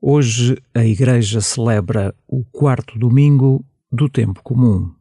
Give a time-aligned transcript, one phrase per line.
[0.00, 4.94] Hoje a Igreja celebra o quarto domingo do tempo comum.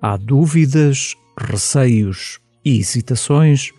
[0.00, 3.72] Há dúvidas, receios e hesitações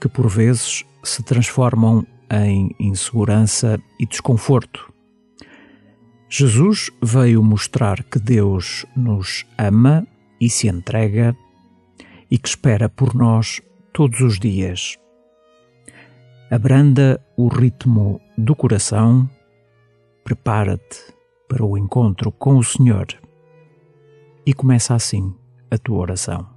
[0.00, 4.92] que por vezes se transformam em insegurança e desconforto.
[6.28, 10.06] Jesus veio mostrar que Deus nos ama
[10.40, 11.36] e se entrega
[12.30, 13.60] e que espera por nós
[13.92, 14.96] todos os dias.
[16.48, 19.28] Abranda o ritmo do coração,
[20.22, 21.12] prepara-te
[21.48, 23.06] para o encontro com o Senhor
[24.44, 25.34] e começa assim
[25.70, 26.55] a tua oração.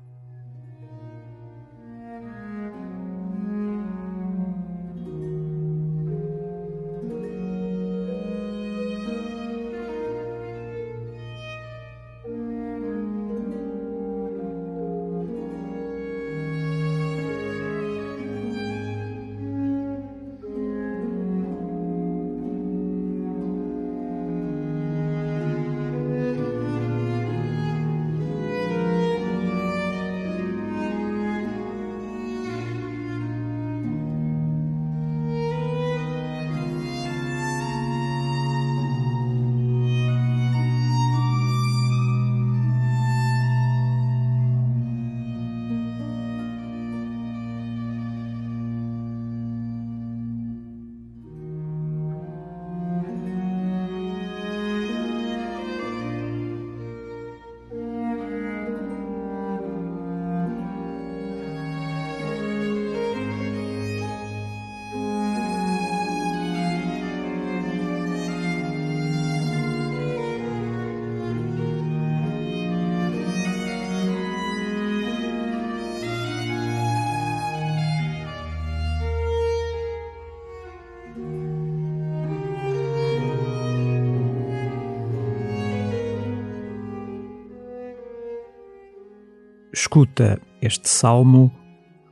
[89.82, 91.50] Escuta este salmo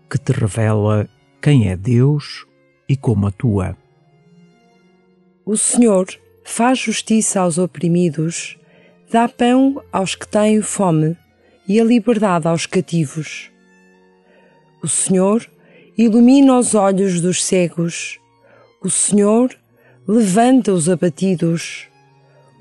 [0.09, 1.05] que te revela
[1.41, 2.47] quem é Deus
[2.87, 3.75] e como atua.
[5.45, 6.07] O Senhor
[6.45, 8.57] faz justiça aos oprimidos,
[9.11, 11.17] dá pão aos que têm fome
[11.67, 13.51] e a liberdade aos cativos.
[14.81, 15.45] O Senhor
[15.97, 18.17] ilumina os olhos dos cegos,
[18.81, 19.53] o Senhor
[20.07, 21.89] levanta os abatidos,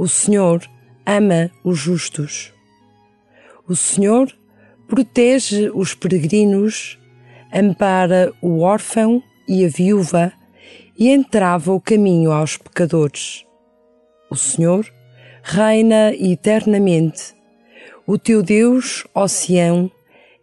[0.00, 0.69] o Senhor
[1.06, 2.53] ama os justos.
[3.69, 4.37] O Senhor
[4.86, 6.98] protege os peregrinos,
[7.52, 10.32] ampara o órfão e a viúva
[10.98, 13.44] e entrava o caminho aos pecadores.
[14.30, 14.86] O Senhor
[15.42, 17.34] reina eternamente.
[18.06, 19.26] O teu Deus, ó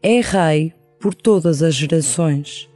[0.01, 2.69] é Rei por todas as gerações.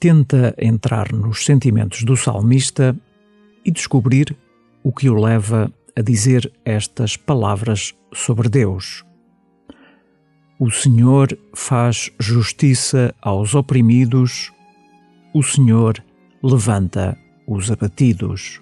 [0.00, 2.96] Tenta entrar nos sentimentos do salmista
[3.62, 4.34] e descobrir
[4.82, 9.04] o que o leva a dizer estas palavras sobre Deus.
[10.58, 14.50] O Senhor faz justiça aos oprimidos,
[15.34, 16.02] o Senhor
[16.42, 17.16] levanta
[17.46, 18.60] os abatidos.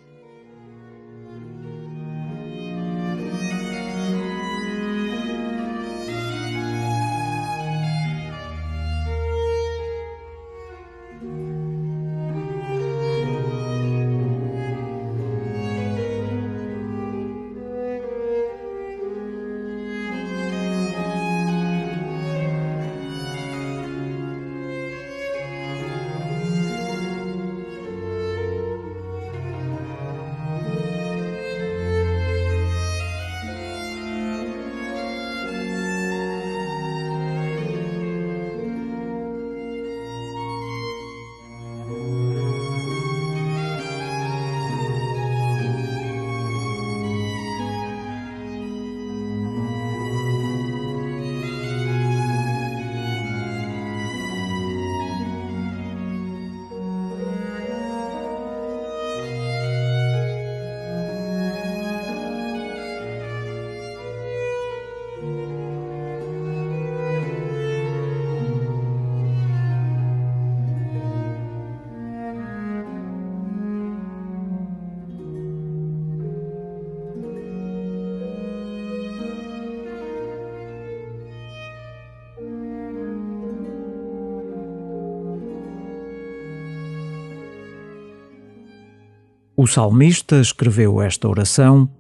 [89.61, 91.91] O salmista escreveu esta oração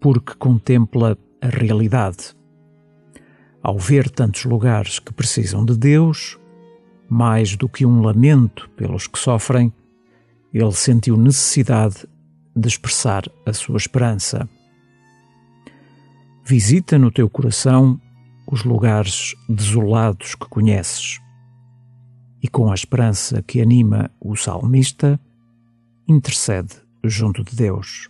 [0.00, 2.34] porque contempla a realidade.
[3.62, 6.36] Ao ver tantos lugares que precisam de Deus,
[7.08, 9.72] mais do que um lamento pelos que sofrem,
[10.52, 12.08] ele sentiu necessidade
[12.56, 14.48] de expressar a sua esperança.
[16.44, 18.00] Visita no teu coração
[18.50, 21.20] os lugares desolados que conheces.
[22.42, 25.20] E com a esperança que anima o salmista,
[26.08, 28.06] intercede junto de Deus.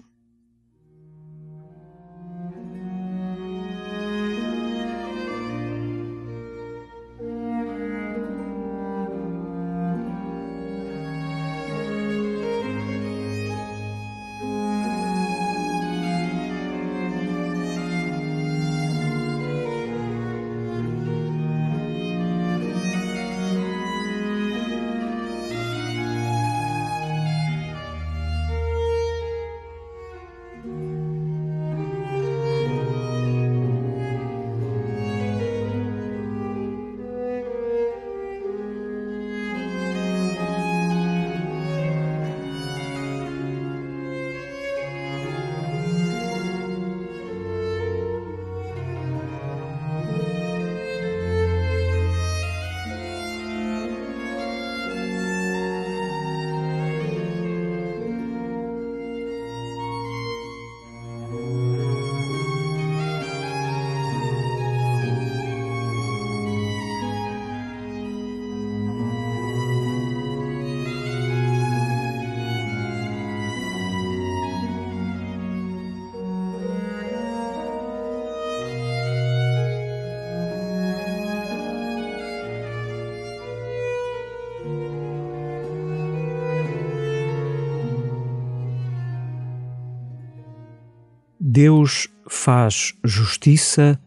[91.56, 93.98] Deus faz justiça,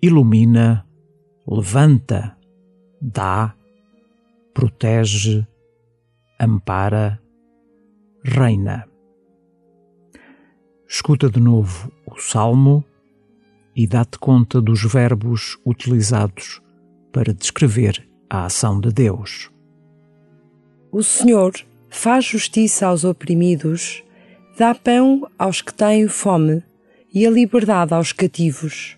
[0.00, 0.86] ilumina,
[1.44, 2.38] levanta,
[3.02, 3.56] dá,
[4.54, 5.44] protege,
[6.40, 7.20] ampara,
[8.22, 8.88] reina.
[10.88, 12.84] Escuta de novo o salmo
[13.74, 16.62] e dá-te conta dos verbos utilizados
[17.12, 19.50] para descrever a ação de Deus.
[20.92, 21.52] O Senhor
[21.90, 24.04] faz justiça aos oprimidos,
[24.56, 26.62] dá pão aos que têm fome
[27.12, 28.96] e a liberdade aos cativos.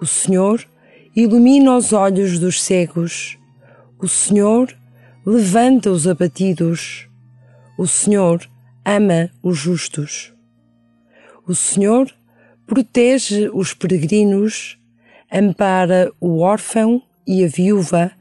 [0.00, 0.64] O Senhor
[1.14, 3.38] ilumina os olhos dos cegos,
[3.98, 4.74] o Senhor
[5.26, 7.08] levanta os abatidos,
[7.76, 8.48] o Senhor
[8.84, 10.32] ama os justos.
[11.46, 12.10] O Senhor
[12.66, 14.78] protege os peregrinos,
[15.32, 18.12] ampara o órfão e a viúva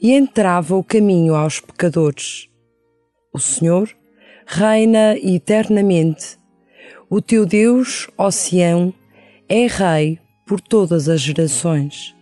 [0.00, 2.48] e entrava o caminho aos pecadores.
[3.32, 3.88] O Senhor
[4.46, 6.41] reina eternamente
[7.14, 8.90] o teu Deus, Sião,
[9.46, 12.16] é Rei por todas as gerações.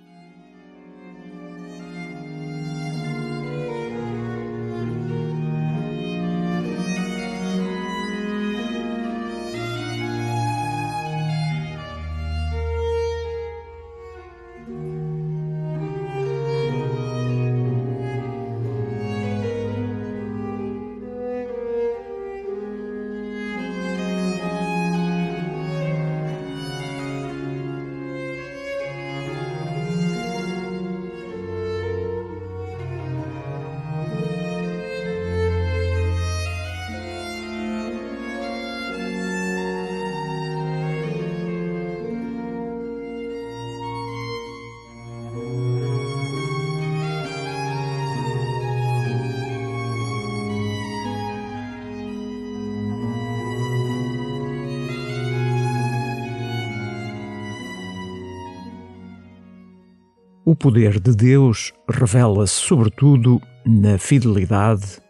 [60.50, 65.00] O poder de Deus revela-se sobretudo na fidelidade,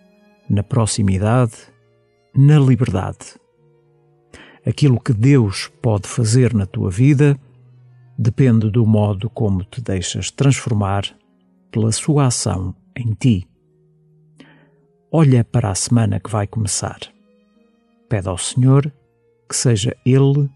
[0.51, 1.55] na proximidade,
[2.37, 3.41] na liberdade.
[4.67, 7.41] Aquilo que Deus pode fazer na tua vida
[8.19, 11.05] depende do modo como te deixas transformar
[11.71, 13.49] pela sua ação em ti.
[15.11, 17.01] Olha para a semana que vai começar.
[18.11, 18.93] Pede ao Senhor
[19.49, 20.51] que seja Ele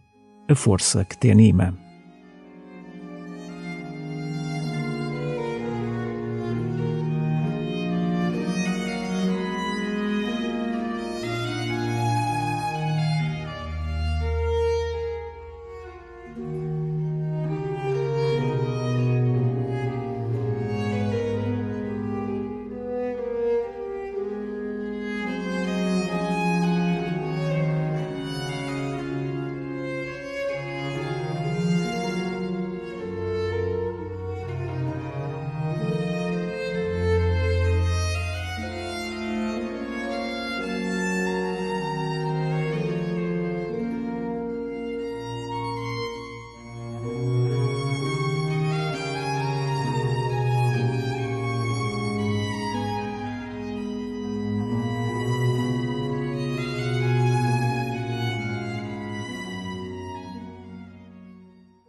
[0.47, 1.84] a força que te anima.